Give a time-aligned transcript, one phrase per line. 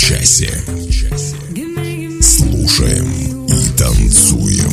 [0.00, 0.50] Часе.
[2.22, 3.06] Слушаем
[3.46, 4.72] и танцуем.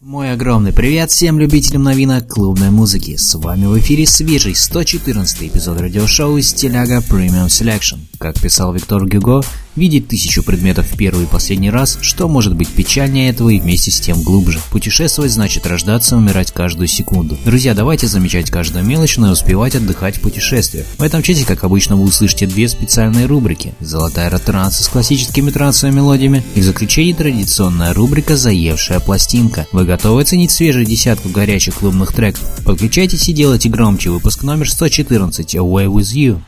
[0.00, 3.16] Мой огромный привет всем любителям новинок клубной музыки.
[3.16, 7.98] С вами в эфире свежий 114 эпизод радиошоу «Стиляга Premium Selection».
[8.18, 9.42] Как писал Виктор Гюго,
[9.78, 13.90] видеть тысячу предметов в первый и последний раз, что может быть печальнее этого и вместе
[13.90, 14.60] с тем глубже.
[14.70, 17.38] Путешествовать значит рождаться и умирать каждую секунду.
[17.44, 20.86] Друзья, давайте замечать каждую мелочь, но и успевать отдыхать в путешествиях.
[20.98, 23.74] В этом чате, как обычно, вы услышите две специальные рубрики.
[23.80, 29.66] Золотая ретранса с классическими трансовыми мелодиями и в заключении традиционная рубрика «Заевшая пластинка».
[29.72, 32.42] Вы готовы оценить свежую десятку горячих клубных треков?
[32.64, 36.40] Подключайтесь и делайте громче выпуск номер 114 «Away with you».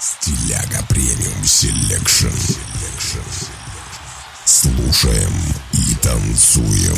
[0.00, 2.28] Стиляга Premium Selection.
[4.44, 5.32] Слушаем
[5.72, 6.96] и танцуем.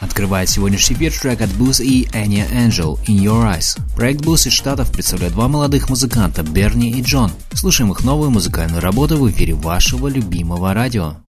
[0.00, 3.78] Открывает сегодняшний эфир трек от Booth и Anya Angel «In Your Eyes».
[3.94, 7.30] Проект Booth из Штатов представляет два молодых музыканта Берни и Джон.
[7.52, 11.23] Слушаем их новую музыкальную работу в эфире вашего любимого радио.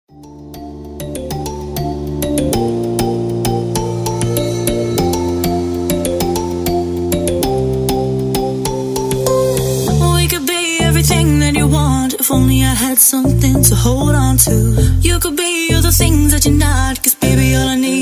[12.99, 14.51] Something to hold on to.
[15.01, 17.92] You could be all the things that you're not Cause baby all I need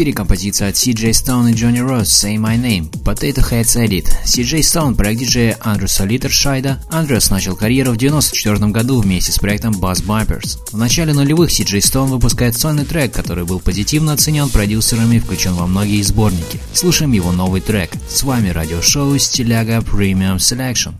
[0.00, 4.06] эфире композиция от CJ Stone и Johnny Ross «Say My Name» Potato Heads Edit.
[4.24, 6.82] CJ Stone– проект диджея Андреса Литтершайда.
[6.88, 10.56] Андрес начал карьеру в 1994 году вместе с проектом Buzz Vipers.
[10.72, 15.52] В начале нулевых CJ Stone выпускает сольный трек, который был позитивно оценен продюсерами и включен
[15.52, 16.58] во многие сборники.
[16.72, 17.90] Слушаем его новый трек.
[18.08, 20.94] С вами радиошоу «Стиляга Premium Selection».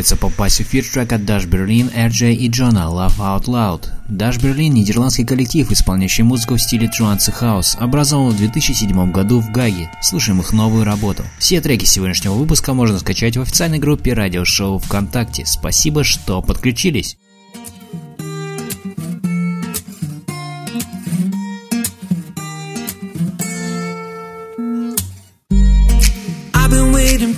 [0.00, 3.88] готовится попасть в эфир трек от Dash Berlin, RJ и Джона Love Out Loud.
[4.08, 9.50] Dash Berlin– нидерландский коллектив, исполняющий музыку в стиле Trance House, образован в 2007 году в
[9.50, 9.90] Гаге.
[10.00, 11.22] Слушаем их новую работу.
[11.38, 15.44] Все треки сегодняшнего выпуска можно скачать в официальной группе радиошоу ВКонтакте.
[15.44, 17.18] Спасибо, что подключились.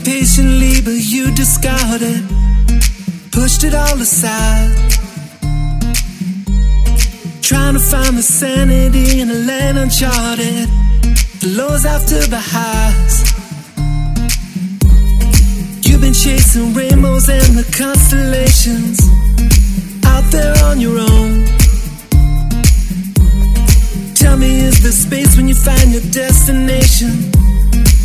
[0.04, 2.51] patiently, but.
[3.32, 4.70] pushed it all aside.
[7.40, 10.68] Trying to find the sanity in a land uncharted,
[11.40, 13.32] the lows after the highs.
[15.86, 19.00] You've been chasing rainbows and the constellations
[20.06, 21.46] out there on your own.
[24.14, 27.32] Tell me, is the space when you find your destination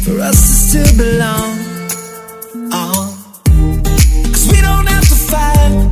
[0.04, 1.58] for us to still belong?
[2.72, 3.17] Oh
[5.30, 5.87] five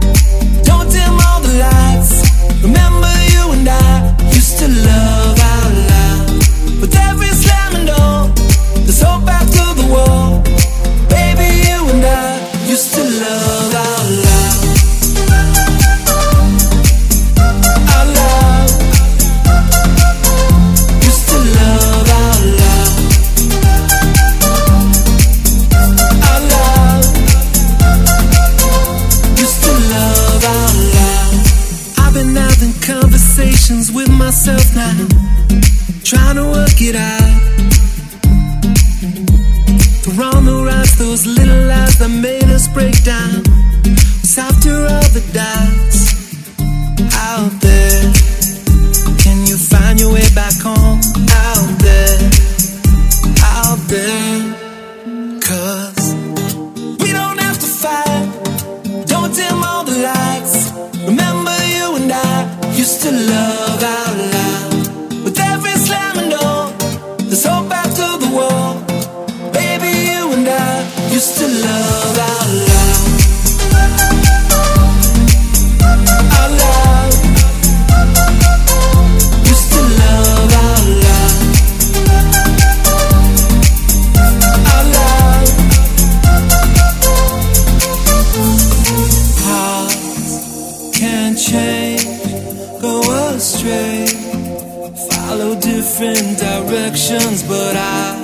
[95.27, 98.22] follow different directions, but I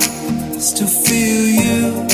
[0.58, 2.11] still feel you.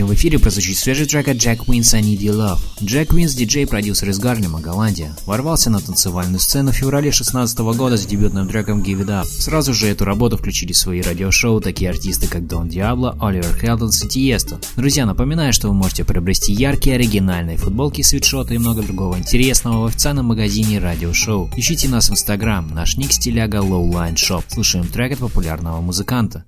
[0.00, 2.58] Следующем в эфире прозвучит свежий трек от Jack Wins I Need Your Love.
[2.82, 8.06] Джек Винс, диджей-продюсер из Гарлема, Голландия, ворвался на танцевальную сцену в феврале 2016 года с
[8.06, 9.26] дебютным треком Give It Up.
[9.26, 14.04] Сразу же эту работу включили в свои радиошоу такие артисты, как Дон Диабло, Оливер Хелденс
[14.04, 14.60] и Тиесто.
[14.76, 19.86] Друзья, напоминаю, что вы можете приобрести яркие оригинальные футболки, свитшоты и много другого интересного в
[19.86, 21.50] официальном магазине радиошоу.
[21.56, 24.44] Ищите нас в Инстаграм, наш ник стиляга Lowline Shop.
[24.48, 26.44] Слушаем трек от популярного музыканта.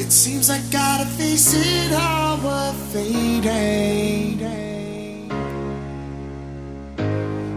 [0.00, 4.38] It seems I gotta face it all, we're fading.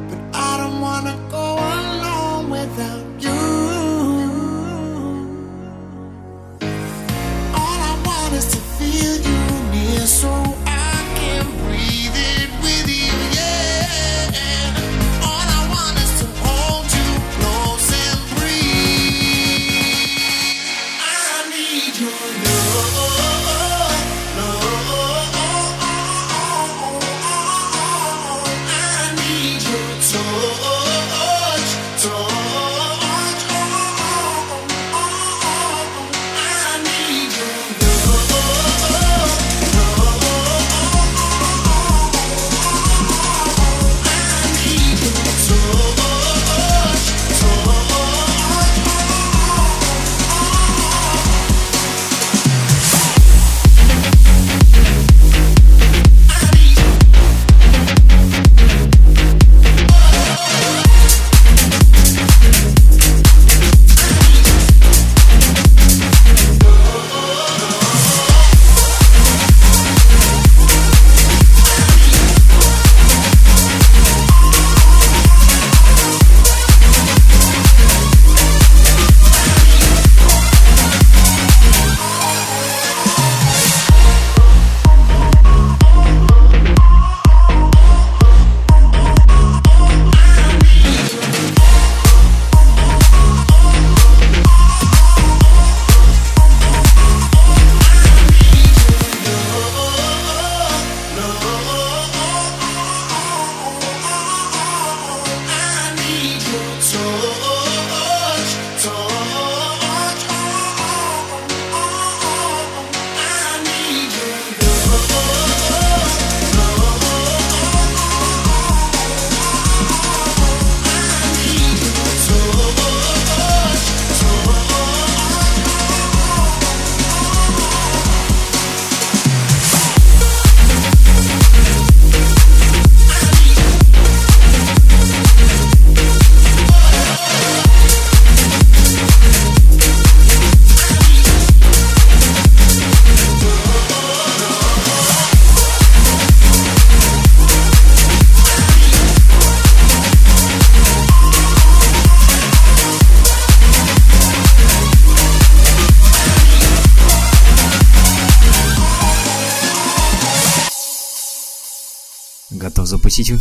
[0.09, 3.12] But I don't wanna go alone without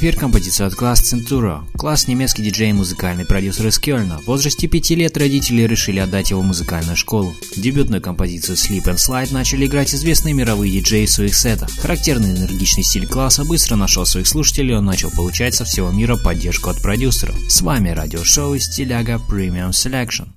[0.02, 1.64] эфир композицию от класс Центуро.
[1.74, 4.18] Класс немецкий диджей и музыкальный продюсер из Кёльна.
[4.18, 7.36] В возрасте 5 лет родители решили отдать его в музыкальную школу.
[7.56, 11.70] Дебютную композицию Sleep and Slide начали играть известные мировые диджеи в своих сетах.
[11.78, 16.70] Характерный энергичный стиль класса быстро нашел своих слушателей, он начал получать со всего мира поддержку
[16.70, 17.36] от продюсеров.
[17.48, 20.30] С вами радиошоу из Стиляга Premium Selection.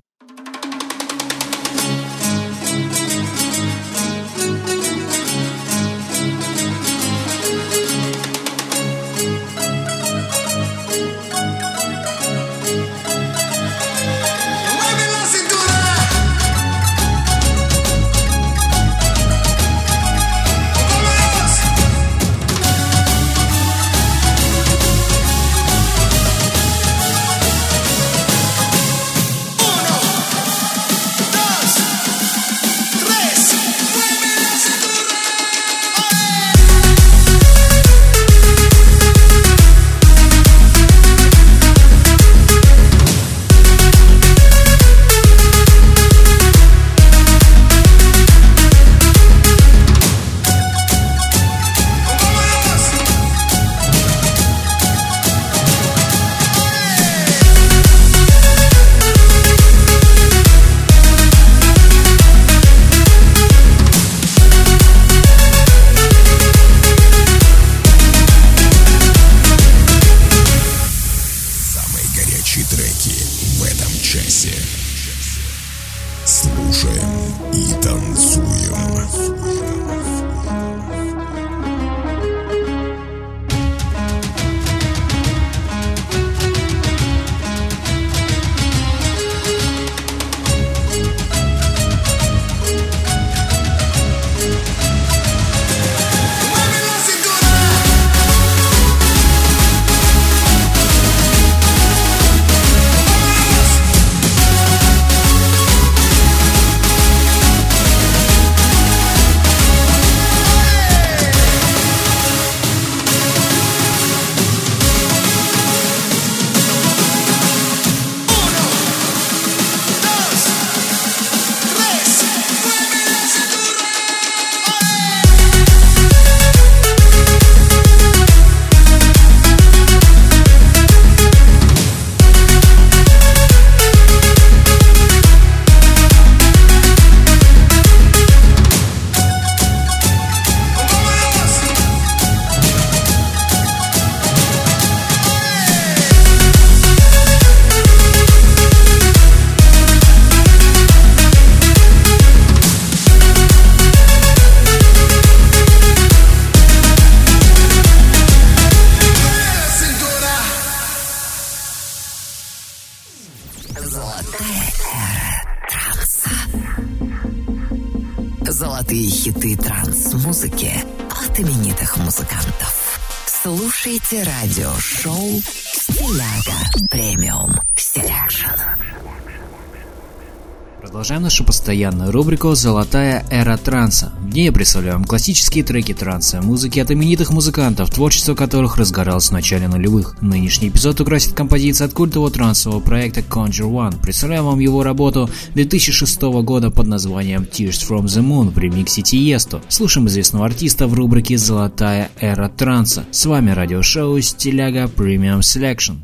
[181.06, 184.12] Продолжаем нашу постоянную рубрику «Золотая эра транса».
[184.22, 189.30] В ней я представляю вам классические треки транса, музыки от именитых музыкантов, творчество которых разгоралось
[189.30, 190.20] в начале нулевых.
[190.22, 194.02] Нынешний эпизод украсит композиция от культового трансового проекта Conjure One.
[194.02, 199.62] Представляю вам его работу 2006 года под названием Tears from the Moon в ремиксе Тиесто.
[199.68, 203.06] Слушаем известного артиста в рубрике «Золотая эра транса».
[203.12, 205.98] С вами радиошоу «Стиляга Premium Selection».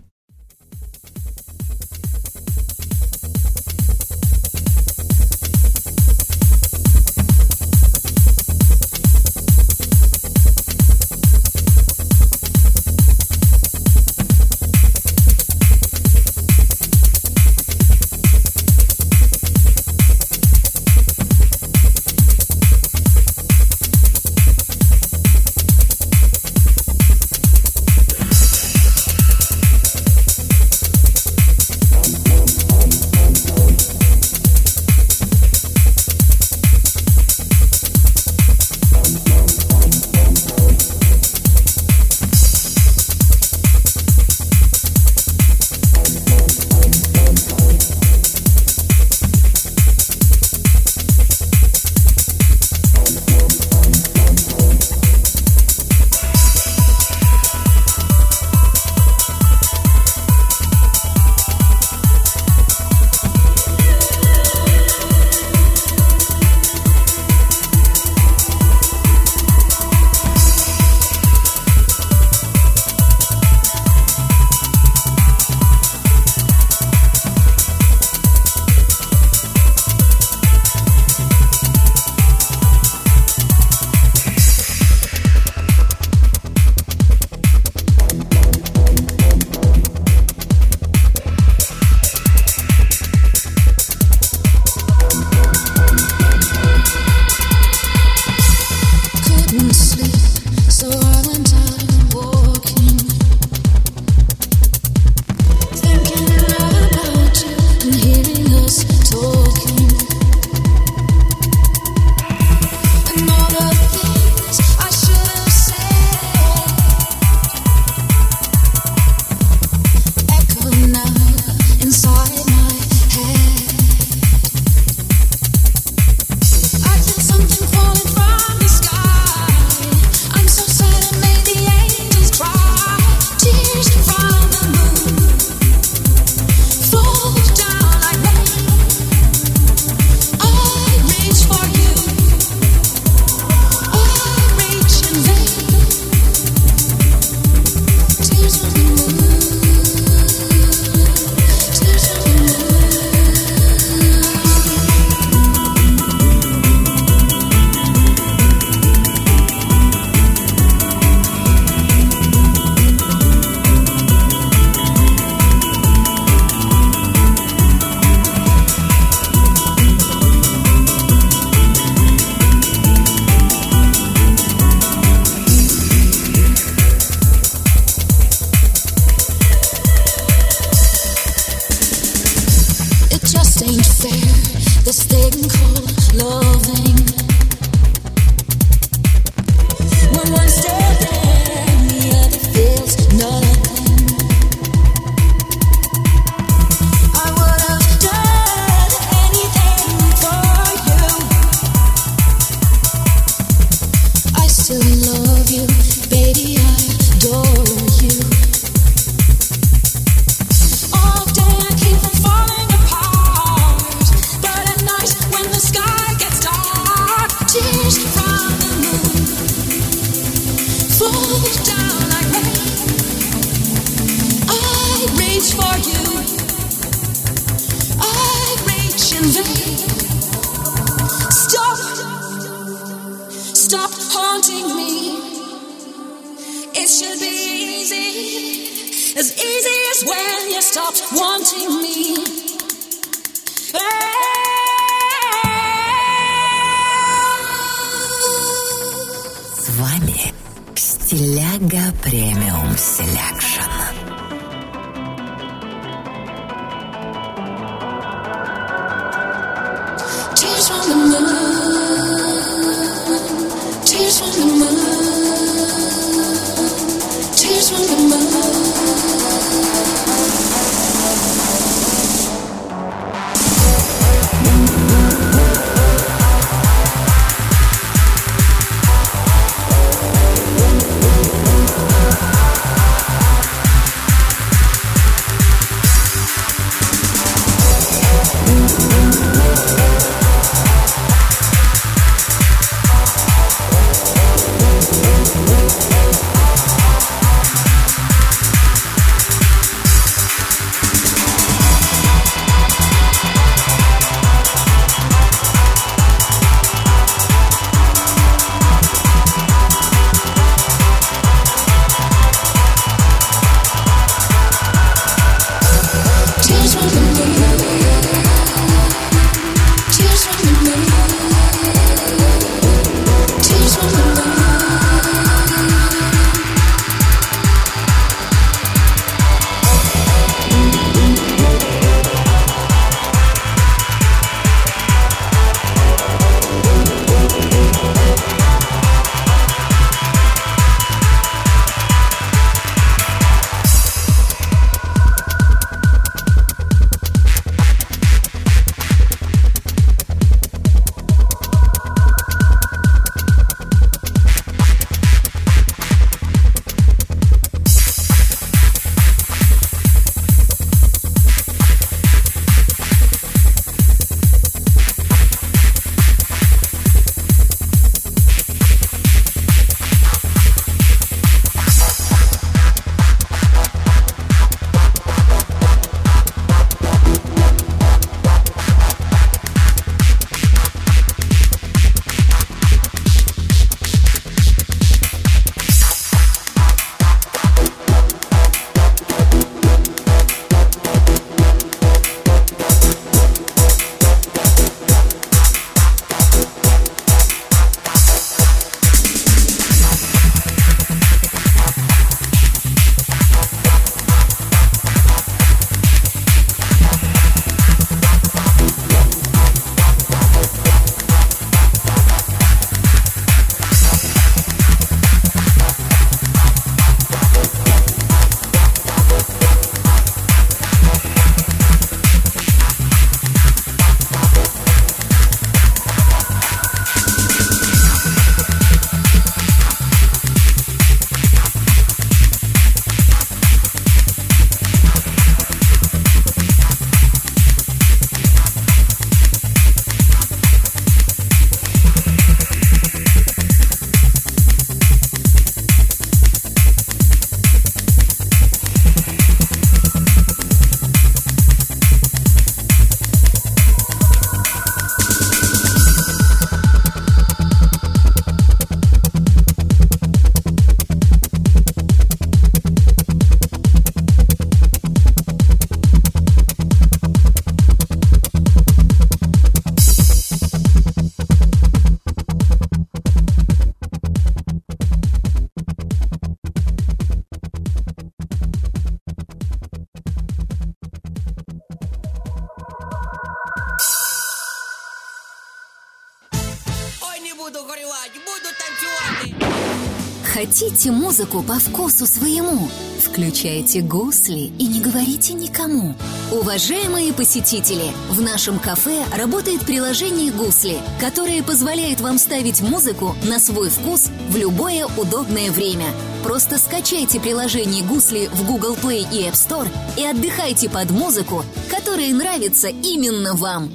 [490.82, 492.68] Хотите музыку по вкусу своему?
[493.00, 495.94] Включайте гусли и не говорите никому.
[496.32, 503.70] Уважаемые посетители, в нашем кафе работает приложение «Гусли», которое позволяет вам ставить музыку на свой
[503.70, 505.86] вкус в любое удобное время.
[506.24, 509.68] Просто скачайте приложение «Гусли» в Google Play и App Store
[510.00, 513.70] и отдыхайте под музыку, которая нравится именно вам.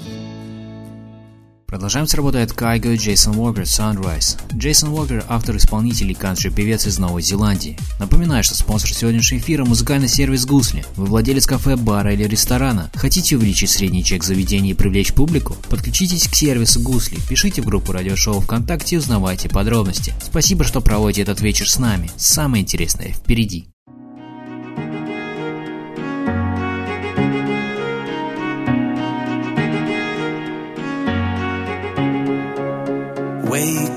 [1.66, 4.38] Продолжаем с работой от и Джейсон Уокер Sunrise.
[4.55, 7.76] Джейсон Уокер– автор-исполнитель и кантри-певец из Новой Зеландии.
[7.98, 10.85] Напоминаю, что спонсор сегодняшнего эфира– музыкальный сервис «Гусли».
[10.94, 12.88] Вы владелец кафе, бара или ресторана.
[12.94, 15.57] Хотите увеличить средний чек заведения и привлечь публику?
[15.68, 20.14] Подключитесь к сервису «Гусли», пишите в группу радиошоу ВКонтакте и узнавайте подробности.
[20.22, 22.12] Спасибо, что проводите этот вечер с нами.
[22.16, 23.66] Самое интересное впереди.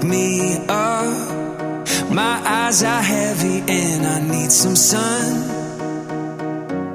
[0.04, 1.38] me up.
[2.12, 5.60] My eyes are heavy and I need some sun.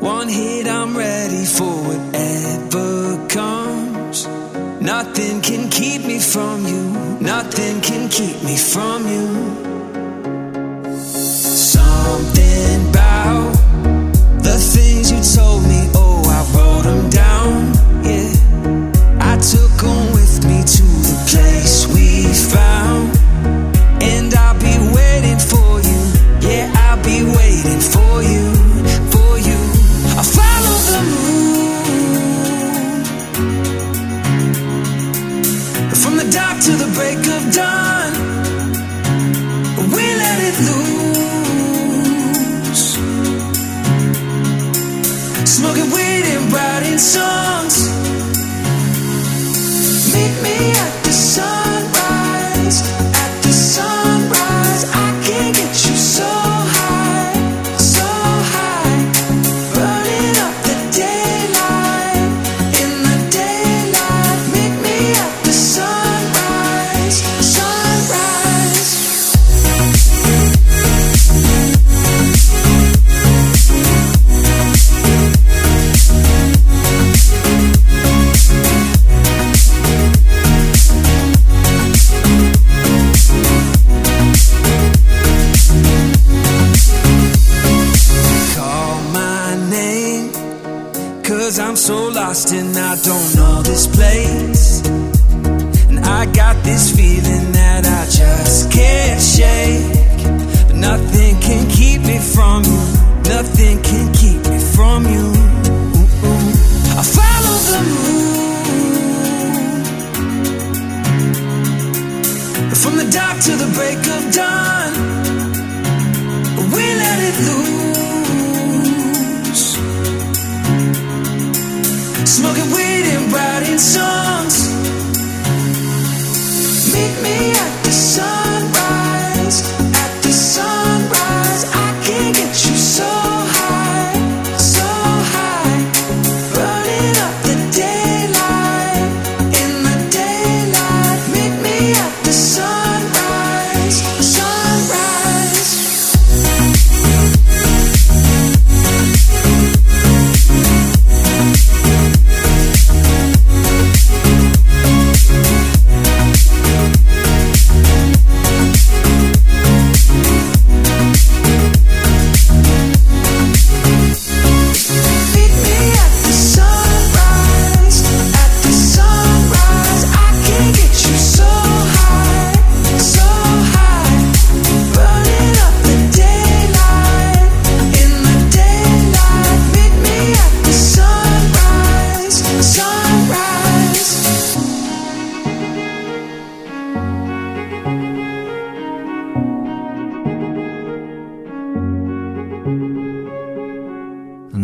[0.00, 4.26] One hit, I'm ready for whatever comes.
[4.80, 7.18] Nothing can keep me from you.
[7.20, 9.26] Nothing can keep me from you.
[11.74, 13.52] Something about
[14.42, 16.03] the things you told me.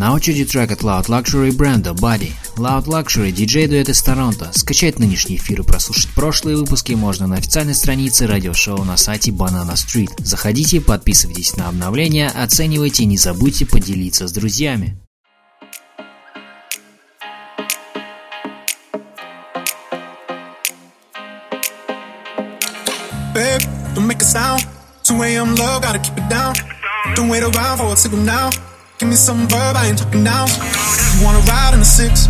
[0.00, 2.32] На очереди трек от Loud Luxury бренда Body.
[2.56, 4.50] Loud Luxury– диджей-дуэт из Торонто.
[4.54, 9.74] Скачать нынешний эфир и прослушать прошлые выпуски можно на официальной странице радиошоу на сайте Banana
[9.74, 10.08] Street.
[10.16, 14.96] Заходите, подписывайтесь на обновления, оценивайте, не забудьте поделиться с друзьями.
[23.34, 23.62] Babe,
[23.94, 24.66] don't make a sound.
[25.02, 25.54] 2 a.m.
[25.56, 26.54] love, gotta keep it down.
[27.14, 28.50] Don't wait around for a signal now.
[29.00, 30.46] Give me some verb, I ain't talking down.
[31.16, 32.28] You wanna ride in the six,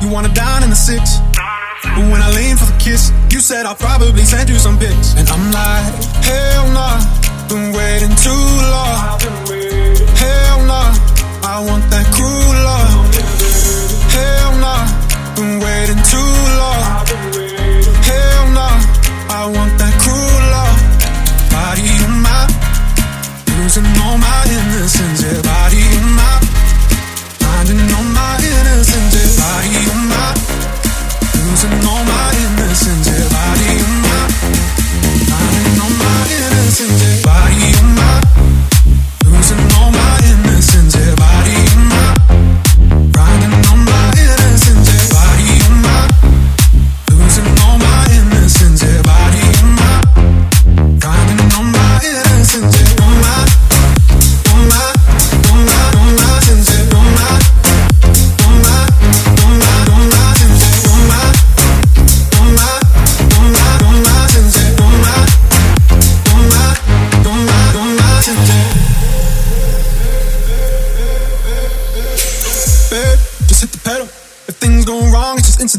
[0.00, 1.18] you wanna dine in the six.
[1.84, 5.12] But when I lean for the kiss, you said I'll probably send you some pics.
[5.20, 5.92] And I'm like,
[6.24, 6.96] hell nah,
[7.46, 9.20] been waiting too long.
[10.16, 10.96] Hell nah,
[11.44, 13.12] I want that cruel love.
[14.16, 14.88] Hell nah,
[15.36, 17.31] been waiting too long.
[23.74, 25.80] losing all my innocence, body.
[27.40, 30.36] Finding all my innocence, body on mind.
[31.48, 34.32] Losing all my innocence, body on mind.
[35.24, 38.51] Finding all my innocence, body on mind.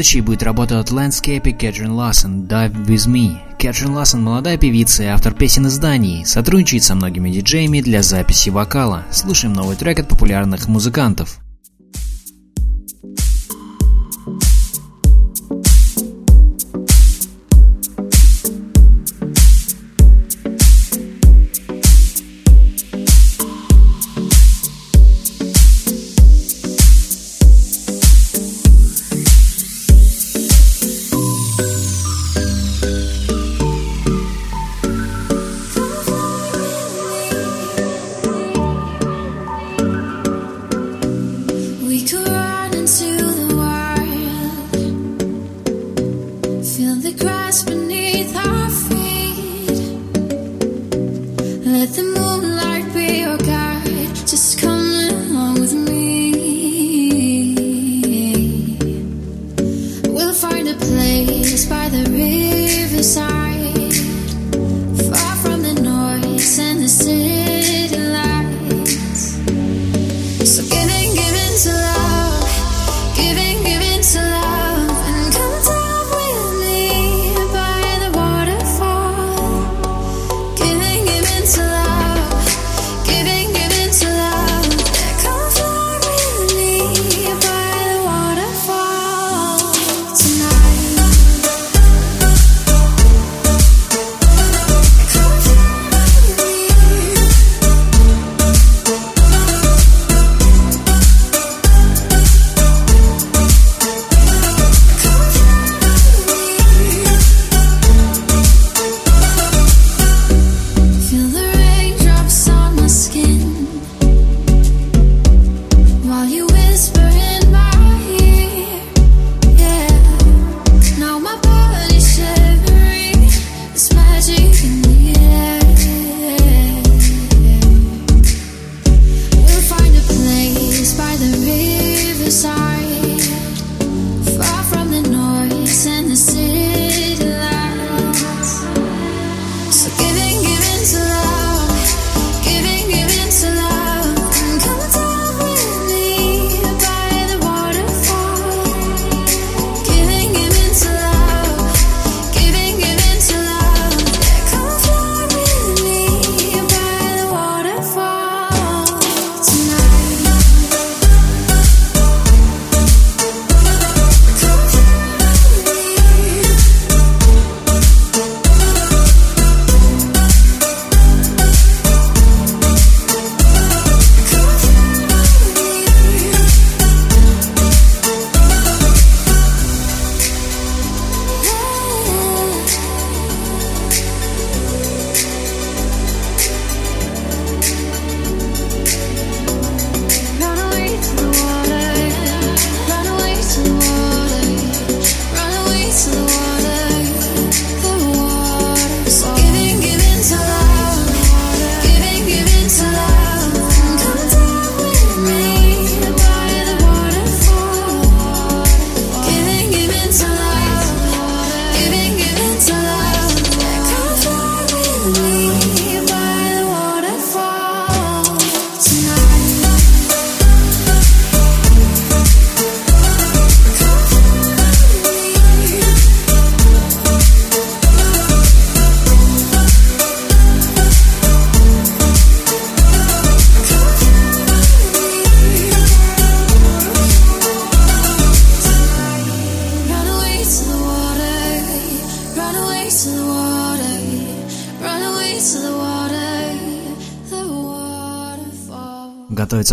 [0.00, 3.36] Следующей будет работа от Landscape Кэтрин Лассен «Dive With Me».
[3.58, 8.48] Кэтрин Лассен– молодая певица и автор песен из Дании, сотрудничает со многими диджеями для записи
[8.48, 9.04] вокала.
[9.10, 11.39] Слушаем новый трек от популярных музыкантов.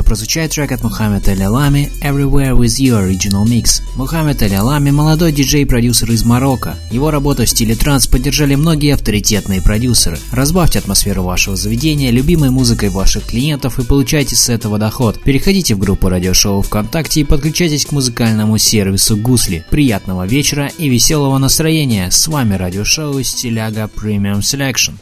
[0.07, 3.81] Прозвучать трек от Мухаммед Али Алами «Everywhere With You Original Mix».
[3.95, 6.77] Мухаммед Али Алами– молодой диджей-продюсер из Марокко.
[6.91, 10.17] Его работу в стиле транс поддержали многие авторитетные продюсеры.
[10.31, 15.21] Разбавьте атмосферу вашего заведения любимой музыкой ваших клиентов и получайте с этого доход.
[15.21, 19.65] Переходите в группу радиошоу ВКонтакте и подключайтесь к музыкальному сервису Гусли.
[19.69, 22.09] Приятного вечера и веселого настроения.
[22.11, 24.93] С вами радиошоу Стиляга Premium Selection.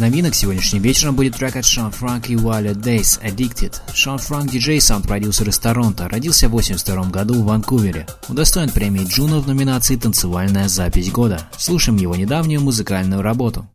[0.00, 3.74] Новинок сегодняшним вечером будет трек от Шон Франк и Валя Days Addicted.
[3.94, 8.06] Шон Франк диджей саунд-продюсер из Торонто, родился в 82 году в Ванкувере.
[8.28, 11.40] Удостоен премии Джуно в номинации «Танцевальная запись года».
[11.56, 13.68] Слушаем его недавнюю музыкальную работу.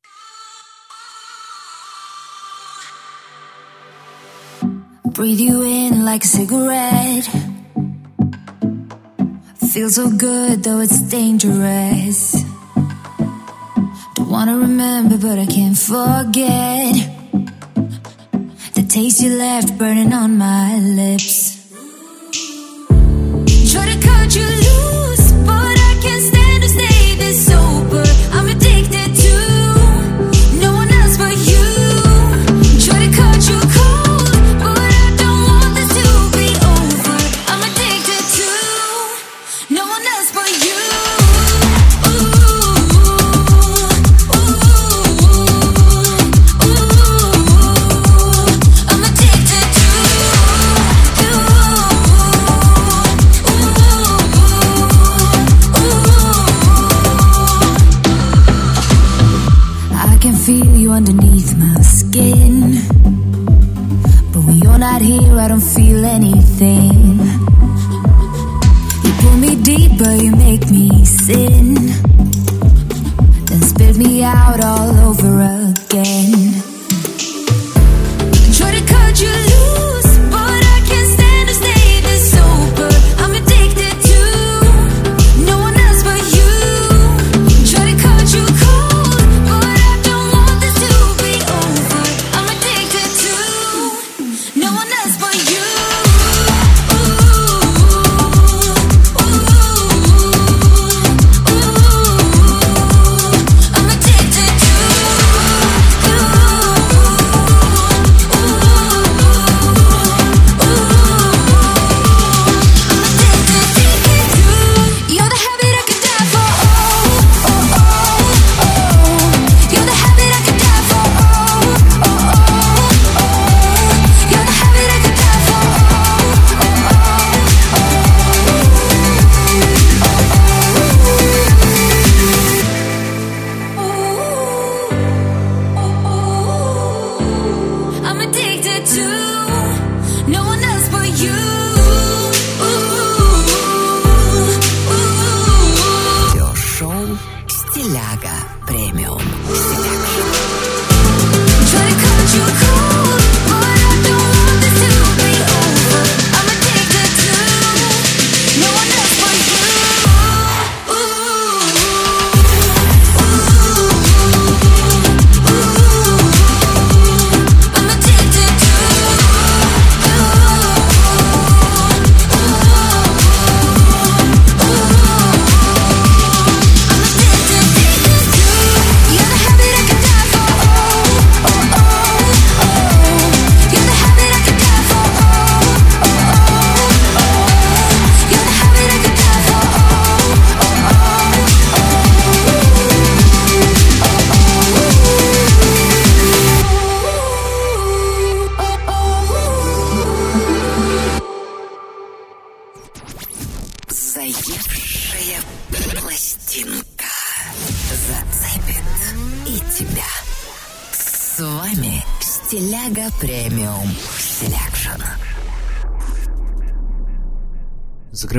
[5.05, 7.29] Breathe you in like a cigarette.
[9.71, 12.54] Feels so good, though it's dangerous.
[14.27, 16.93] Wanna remember, but I can't forget
[18.73, 21.55] the taste you left burning on my lips.
[23.71, 25.04] Try to cut you loose,
[60.95, 62.71] underneath my skin.
[64.31, 67.19] But when you're not here, I don't feel anything.
[69.03, 71.75] You pull me deeper, you make me sin.
[73.45, 75.33] Then spit me out all over
[75.73, 76.54] again.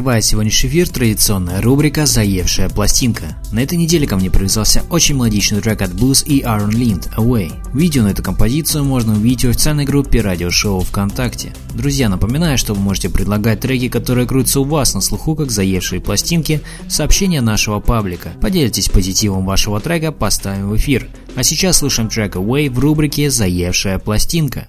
[0.06, 3.36] Закрывая сегодняшний эфир, традиционная рубрика «Заевшая пластинка».
[3.50, 7.52] На этой неделе ко мне привязался очень мелодичный трек от Blues и Aaron Lind «Away».
[7.74, 11.52] Видео на эту композицию можно увидеть в официальной группе радиошоу ВКонтакте.
[11.74, 16.00] Друзья, напоминаю, что вы можете предлагать треки, которые крутятся у вас на слуху, как заевшие
[16.00, 18.28] пластинки, сообщения нашего паблика.
[18.40, 21.08] Поделитесь позитивом вашего трека, поставим в эфир.
[21.34, 24.68] А сейчас слушаем трек «Away» в рубрике «Заевшая пластинка».